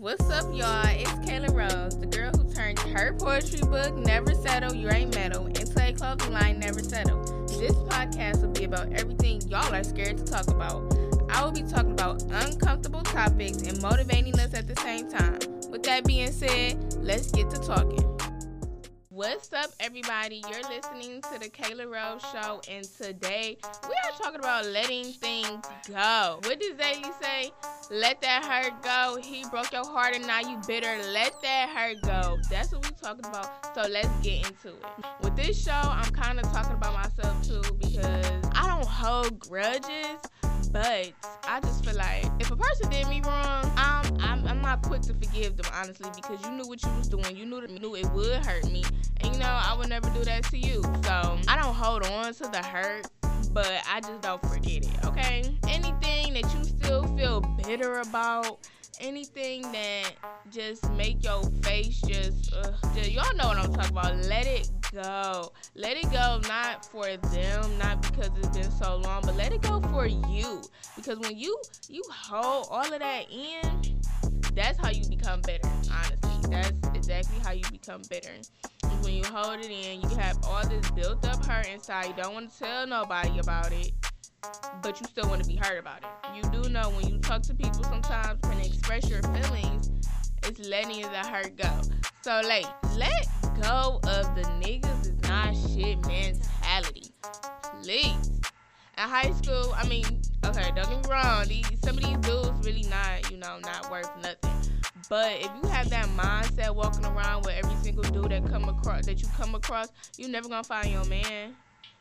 [0.00, 0.82] What's up, y'all?
[0.86, 5.44] It's Kayla Rose, the girl who turned her poetry book, Never Settle, You Ain't Metal,
[5.44, 7.22] into a clothing line, Never Settle.
[7.48, 10.96] This podcast will be about everything y'all are scared to talk about.
[11.28, 15.38] I will be talking about uncomfortable topics and motivating us at the same time.
[15.70, 18.19] With that being said, let's get to talking.
[19.12, 20.40] What's up, everybody?
[20.48, 25.66] You're listening to the Kayla Rose Show, and today we are talking about letting things
[25.88, 26.38] go.
[26.44, 27.50] What does Zaylee say?
[27.90, 29.20] Let that hurt go.
[29.20, 30.96] He broke your heart, and now you bitter.
[31.12, 32.38] Let that hurt go.
[32.48, 33.74] That's what we're talking about.
[33.74, 35.04] So let's get into it.
[35.22, 40.20] With this show, I'm kind of talking about myself too because I don't hold grudges.
[40.72, 41.12] But
[41.44, 45.02] I just feel like if a person did me wrong, I'm, I'm, I'm not quick
[45.02, 47.36] to forgive them, honestly, because you knew what you was doing.
[47.36, 48.84] You knew, you knew it would hurt me.
[49.20, 50.82] And you know, I would never do that to you.
[50.82, 53.06] So I don't hold on to the hurt
[53.52, 55.58] but I just don't forget it, okay?
[55.68, 58.58] Anything that you still feel bitter about,
[59.00, 60.12] anything that
[60.50, 64.16] just make your face just, uh, just y'all know what I'm talking about.
[64.26, 65.52] Let it go.
[65.74, 69.62] Let it go not for them, not because it's been so long, but let it
[69.62, 70.62] go for you.
[70.96, 74.00] Because when you you hold all of that in,
[74.54, 76.50] that's how you become bitter, honestly.
[76.50, 78.34] That's exactly how you become bitter.
[79.02, 82.08] When you hold it in, you have all this built up hurt inside.
[82.08, 83.92] You don't want to tell nobody about it
[84.82, 86.36] but you still want to be heard about it.
[86.36, 89.90] You do know when you talk to people sometimes and express your feelings,
[90.42, 91.80] it's letting the hurt go.
[92.22, 93.28] So, like, let
[93.60, 97.12] go of the niggas is not shit mentality.
[97.82, 98.40] Please.
[98.98, 100.04] In high school, I mean,
[100.44, 103.90] okay, don't get me wrong, these, some of these dudes really not, you know, not
[103.90, 104.50] worth nothing.
[105.08, 109.06] But if you have that mindset walking around with every single dude that come across
[109.06, 111.56] that you come across, you're never gonna find your man.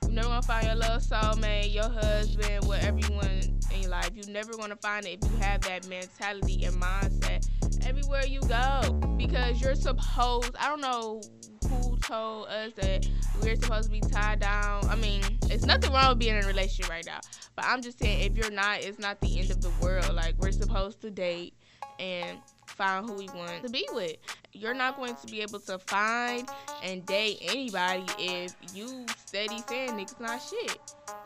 [0.09, 3.29] You're never gonna find your little soulmate, your husband, whatever you want
[3.71, 4.09] in your life.
[4.15, 7.47] You're never gonna find it if you have that mentality and mindset
[7.85, 8.91] everywhere you go.
[9.17, 11.21] Because you're supposed I don't know
[11.69, 13.07] who told us that
[13.43, 14.83] we're supposed to be tied down.
[14.89, 17.19] I mean, it's nothing wrong with being in a relationship right now.
[17.55, 20.11] But I'm just saying if you're not, it's not the end of the world.
[20.15, 21.53] Like we're supposed to date
[21.99, 22.39] and
[22.79, 24.15] find who we want to be with.
[24.53, 26.49] You're not going to be able to find
[26.81, 30.79] and date anybody if you steady saying niggas not shit.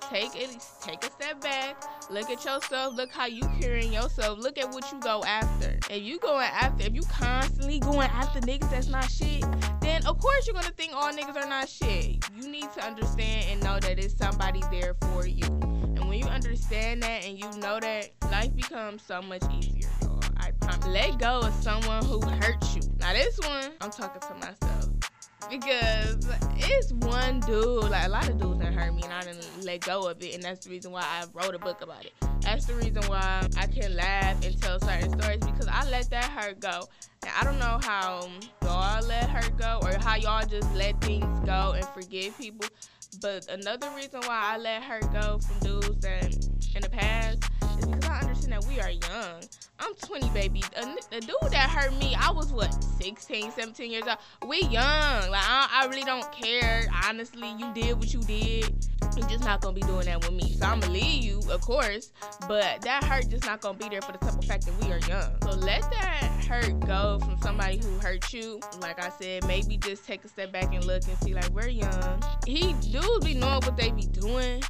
[0.10, 0.50] Take it,
[0.82, 1.82] take a step back.
[2.10, 2.96] Look at yourself.
[2.96, 4.40] Look how you carrying yourself.
[4.40, 5.78] Look at what you go after.
[5.92, 9.46] If you going after, if you constantly going after niggas that's not shit,
[9.80, 12.26] then of course you're gonna think all niggas are not shit.
[12.36, 15.46] You need to understand and know that it's somebody there for you.
[15.46, 19.93] And when you understand that and you know that, life becomes so much easier.
[20.88, 22.82] Let go of someone who hurt you.
[23.00, 24.90] Now this one, I'm talking to myself.
[25.50, 29.64] Because it's one dude, like a lot of dudes that hurt me, and I didn't
[29.64, 32.14] let go of it, and that's the reason why I wrote a book about it.
[32.42, 36.26] That's the reason why I can laugh and tell certain stories because I let that
[36.26, 36.88] hurt go.
[37.24, 38.28] And I don't know how
[38.62, 42.68] y'all let her go or how y'all just let things go and forgive people.
[43.22, 46.34] But another reason why I let her go from dudes that
[46.76, 47.44] in the past
[48.54, 49.42] that we are young.
[49.80, 50.62] I'm 20, baby.
[51.10, 52.72] The, dude that hurt me, I was what,
[53.02, 54.18] 16, 17 years old.
[54.48, 55.30] We young.
[55.32, 56.86] Like, I, I really don't care.
[57.06, 58.88] Honestly, you did what you did.
[59.18, 60.54] You're just not gonna be doing that with me.
[60.54, 62.12] So I'm gonna leave you, of course,
[62.48, 65.00] but that hurt just not gonna be there for the simple fact that we are
[65.00, 65.36] young.
[65.44, 68.60] So let that hurt go from somebody who hurt you.
[68.82, 71.70] Like I said, maybe just take a step back and look and see like we're
[71.70, 72.24] young.
[72.46, 74.64] He dudes be knowing what they be doing.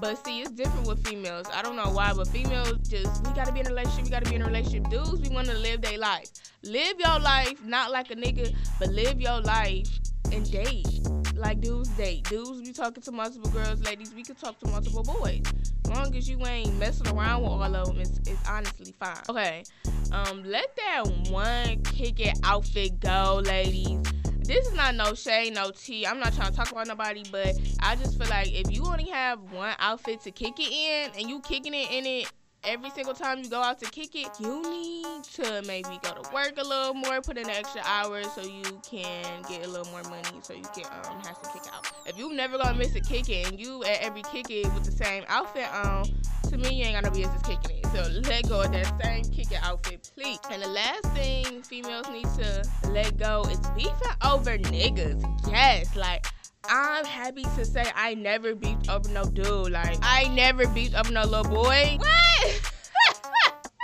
[0.00, 1.46] But see, it's different with females.
[1.52, 4.04] I don't know why, but females just we gotta be in a relationship.
[4.04, 4.88] We gotta be in a relationship.
[4.90, 6.30] Dudes, we want to live their life.
[6.62, 9.88] Live your life, not like a nigga, but live your life
[10.32, 11.00] and date.
[11.34, 12.24] Like dudes date.
[12.24, 13.82] Dudes be talking to multiple girls.
[13.82, 15.42] Ladies, we can talk to multiple boys.
[15.84, 19.22] As long as you ain't messing around with all of them, it's, it's honestly fine.
[19.28, 19.64] Okay.
[20.12, 24.00] Um, let that one kick it outfit go, ladies
[24.46, 26.06] this is not no shade, no tea.
[26.06, 29.08] I'm not trying to talk about nobody, but I just feel like if you only
[29.10, 32.32] have one outfit to kick it in and you kicking it in it
[32.64, 36.34] every single time you go out to kick it, you need to maybe go to
[36.34, 40.02] work a little more, put in extra hours so you can get a little more
[40.04, 41.90] money so you can um have to kick out.
[42.06, 44.84] If you never gonna miss a kick it and you at every kick it with
[44.84, 46.06] the same outfit on,
[46.50, 47.86] to me you ain't got no business kicking it.
[47.86, 50.38] So let go of that same kick it outfit, please.
[50.50, 55.24] And the last thing females need to let go is beefing over niggas.
[55.48, 56.26] Yes, like
[56.68, 59.72] I'm happy to say I never beefed over no dude.
[59.72, 61.98] Like I never beefed over no little boy.
[61.98, 62.72] What?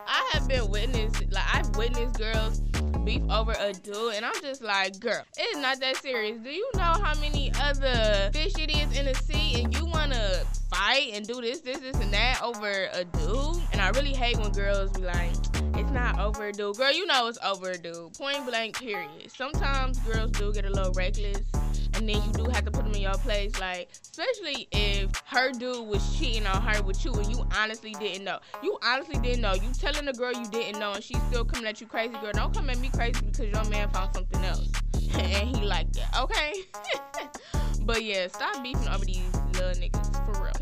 [0.09, 2.61] I have been witness like I've witnessed girls
[3.05, 6.39] beef over a dude and I'm just like, girl, it's not that serious.
[6.43, 10.43] Do you know how many other fish it is in the sea and you wanna
[10.71, 13.63] fight and do this, this, this, and that over a dude.
[13.73, 15.33] And I really hate when girls be like,
[15.75, 16.75] it's not overdue.
[16.75, 18.11] Girl, you know it's overdue.
[18.17, 19.31] Point blank, period.
[19.35, 21.43] Sometimes girls do get a little reckless
[21.97, 23.59] and then you do have to put them in your place.
[23.61, 28.25] Like, especially if her dude was cheating on her with you and you honestly didn't
[28.25, 28.39] know.
[28.63, 29.55] You honestly didn't know.
[29.55, 32.33] You telling the girl you didn't know and she's still coming at you crazy, girl.
[32.33, 34.69] Don't come at me crazy because your man found something else
[35.15, 36.05] and he liked it.
[36.19, 36.55] Okay.
[37.83, 39.23] but yeah, stop beefing over these
[39.55, 39.96] little niggas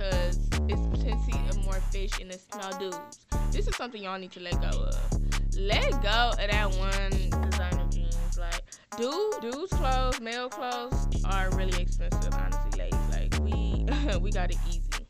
[0.04, 0.20] for real.
[0.20, 3.26] Cause it's potentially more fish in the small dudes.
[3.50, 5.56] This is something y'all need to let go of.
[5.56, 8.38] Let go of that one designer jeans.
[8.38, 8.62] Like,
[8.96, 12.34] dude, dudes' clothes, male clothes are really expensive.
[12.34, 15.06] Honestly, ladies, like we we got it easy.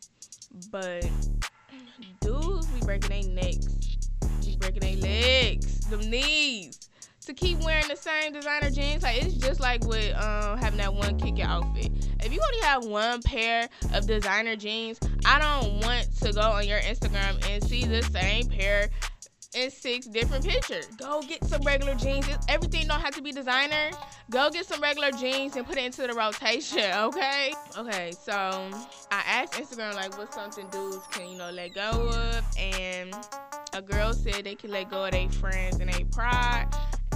[0.70, 1.08] But
[2.20, 3.68] dudes, we breaking their necks,
[4.44, 6.83] we breaking their legs, them knees
[7.26, 9.02] to keep wearing the same designer jeans.
[9.02, 11.90] Like it's just like with um, having that one kick your outfit.
[12.20, 16.66] If you only have one pair of designer jeans, I don't want to go on
[16.66, 18.90] your Instagram and see the same pair
[19.54, 20.86] in six different pictures.
[20.98, 22.28] Go get some regular jeans.
[22.48, 23.90] Everything don't have to be designer.
[24.30, 27.54] Go get some regular jeans and put it into the rotation, okay?
[27.78, 32.44] Okay, so I asked Instagram like what's something dudes can, you know, let go of
[32.58, 33.14] and
[33.72, 36.68] a girl said they can let go of their friends and their pride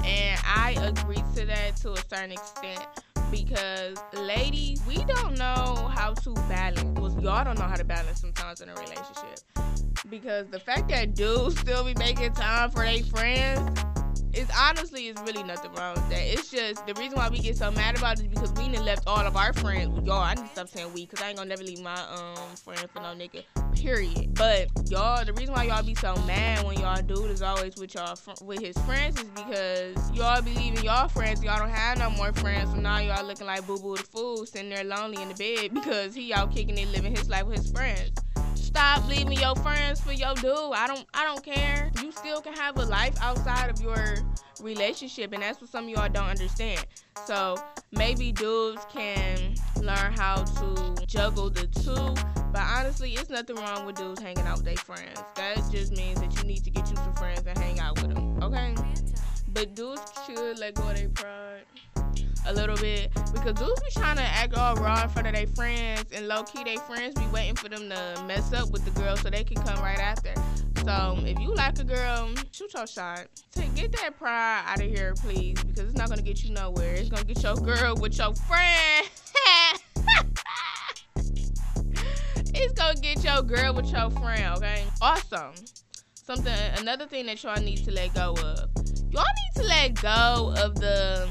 [0.08, 2.86] and I agree to that to a certain extent
[3.30, 6.98] because ladies, we don't know how to balance.
[6.98, 9.40] Well, y'all don't know how to balance sometimes in a relationship.
[10.08, 13.97] Because the fact that dudes still be making time for their friends
[14.32, 16.20] it's honestly it's really nothing wrong with that.
[16.20, 18.84] It's just the reason why we get so mad about it is because we done
[18.84, 20.06] left all of our friends.
[20.06, 22.56] Y'all, I need to stop saying we because I ain't gonna never leave my um
[22.56, 23.44] friend for no nigga.
[23.74, 24.34] Period.
[24.34, 27.94] But y'all, the reason why y'all be so mad when y'all dude is always with
[27.94, 31.42] y'all fr- with his friends is because y'all be leaving y'all friends.
[31.42, 34.44] Y'all don't have no more friends, so now y'all looking like boo boo the fool,
[34.46, 37.58] sitting there lonely in the bed because he out kicking it, living his life with
[37.58, 38.12] his friends
[38.68, 40.74] stop leaving your friends for your dude.
[40.74, 41.90] I don't I don't care.
[42.02, 44.16] You still can have a life outside of your
[44.60, 46.84] relationship and that's what some of y'all don't understand.
[47.26, 47.56] So
[47.92, 52.14] maybe dudes can learn how to juggle the two.
[52.52, 55.18] But honestly, it's nothing wrong with dudes hanging out with their friends.
[55.34, 58.14] That just means that you need to get you some friends and hang out with
[58.14, 58.42] them.
[58.42, 58.74] Okay?
[59.48, 61.64] But dudes should let go of their pride
[62.46, 65.46] a little bit because dudes be trying to act all raw in front of their
[65.48, 68.90] friends and low key their friends be waiting for them to mess up with the
[69.00, 70.32] girl so they can come right after.
[70.84, 73.26] So if you like a girl, shoot your shot.
[73.52, 76.94] Take get that pride out of here, please, because it's not gonna get you nowhere.
[76.94, 79.08] It's gonna get your girl with your friend.
[82.54, 84.84] it's gonna get your girl with your friend, okay?
[85.00, 85.52] Awesome.
[86.14, 88.70] Something another thing that y'all need to let go of.
[89.10, 91.28] Y'all need to let go of the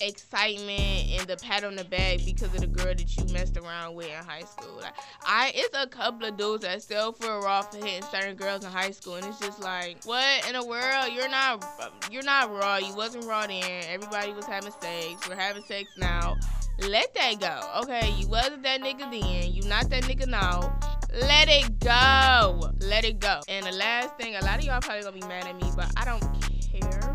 [0.00, 3.94] excitement and the pat on the back because of the girl that you messed around
[3.94, 4.76] with in high school.
[4.80, 4.94] Like
[5.24, 8.70] I it's a couple of dudes that still feel raw for hitting certain girls in
[8.70, 11.10] high school and it's just like, what in the world?
[11.12, 11.64] You're not
[12.10, 12.76] you're not raw.
[12.76, 13.84] You wasn't raw then.
[13.88, 15.28] Everybody was having sex.
[15.28, 16.36] We're having sex now.
[16.78, 17.82] Let that go.
[17.82, 19.52] Okay, you wasn't that nigga then.
[19.52, 20.78] You not that nigga now.
[21.12, 22.72] Let it go.
[22.80, 23.40] Let it go.
[23.48, 25.92] And the last thing, a lot of y'all probably gonna be mad at me, but
[25.96, 26.22] I don't
[26.70, 27.09] care.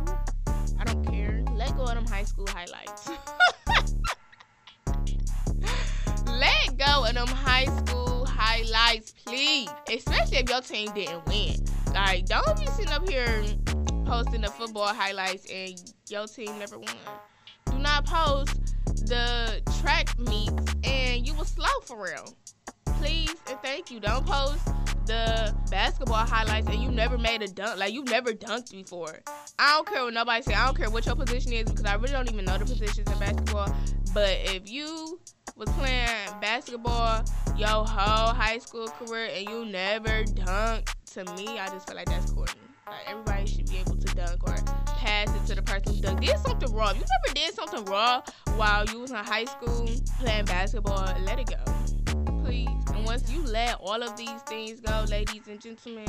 [2.26, 3.10] School highlights.
[6.28, 9.70] Let go of them high school highlights, please.
[9.90, 11.56] Especially if your team didn't win.
[11.94, 13.44] Like, don't be sitting up here
[14.06, 16.94] posting the football highlights and your team never won.
[17.68, 18.60] Do not post
[19.08, 22.34] the track meets and you will slow for real.
[23.00, 24.00] Please and thank you.
[24.00, 24.60] Don't post
[25.06, 29.20] the basketball highlights and you never made a dunk, like you've never dunked before.
[29.60, 30.54] I don't care what nobody say.
[30.54, 33.12] I don't care what your position is because I really don't even know the positions
[33.12, 33.74] in basketball.
[34.14, 35.20] But if you
[35.56, 36.08] was playing
[36.42, 37.24] basketball
[37.58, 42.08] your whole high school career and you never dunked, to me, I just feel like
[42.08, 42.52] that's corny.
[42.88, 44.56] Like everybody should be able to dunk or
[44.98, 46.22] pass it to the person who dunk.
[46.22, 46.92] Did something wrong.
[46.92, 48.22] If you never did something wrong
[48.56, 51.86] while you was in high school playing basketball, let it go
[52.46, 52.75] please.
[53.06, 56.08] Once you let all of these things go, ladies and gentlemen,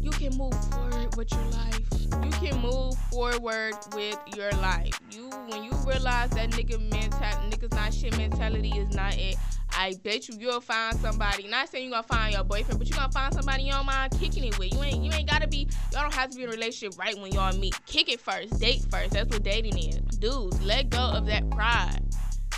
[0.00, 1.80] you can move forward with your life.
[2.22, 4.98] You can move forward with your life.
[5.10, 9.36] You when you realize that nigga mentality, niggas not shit mentality is not it.
[9.72, 11.48] I bet you you'll find somebody.
[11.48, 14.12] Not saying you're gonna find your boyfriend, but you're gonna find somebody you don't mind
[14.20, 14.72] kicking it with.
[14.72, 17.18] You ain't you ain't gotta be y'all don't have to be in a relationship right
[17.18, 17.74] when y'all meet.
[17.86, 19.10] Kick it first, date first.
[19.14, 19.96] That's what dating is.
[20.18, 22.00] Dudes, let go of that pride.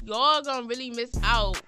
[0.04, 1.60] Y'all gonna really miss out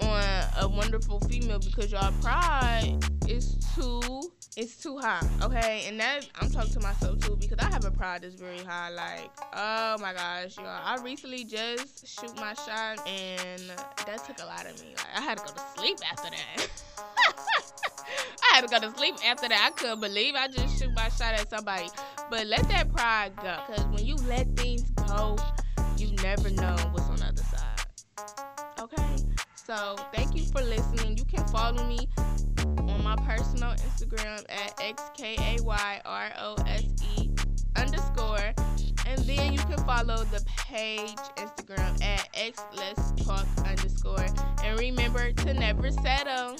[0.00, 0.22] on
[0.60, 5.84] a wonderful female because y'all pride is too it's too high, okay?
[5.86, 8.90] And that I'm talking to myself too because I have a pride that's very high.
[8.90, 10.66] Like, oh my gosh, y'all.
[10.66, 13.62] I recently just shoot my shot and
[14.06, 14.88] that took a lot of me.
[14.96, 16.82] Like I had to go to sleep after that.
[18.52, 19.70] I had to go to sleep after that.
[19.72, 21.88] I couldn't believe I just shoot my shot at somebody.
[22.28, 23.56] But let that pride go.
[23.66, 25.38] Cause when you let things go,
[25.96, 27.80] you never know what's on the other side.
[28.80, 29.29] Okay?
[29.70, 31.16] So thank you for listening.
[31.16, 32.08] You can follow me
[32.58, 35.60] on my personal Instagram at xkayrose
[37.76, 38.52] underscore.
[39.06, 44.26] And then you can follow the page Instagram at x let's talk underscore.
[44.64, 46.56] And remember to never settle.